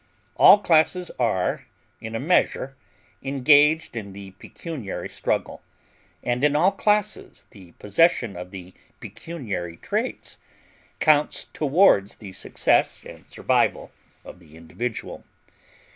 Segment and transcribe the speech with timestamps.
[0.35, 1.67] All classes are
[1.99, 2.75] in a measure
[3.21, 5.61] engaged in the pecuniary struggle,
[6.23, 10.39] and in all classes the possession of the pecuniary traits
[10.99, 13.91] counts towards the success and survival
[14.25, 15.23] of the individual.